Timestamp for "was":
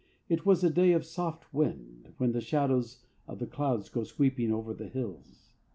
0.47-0.63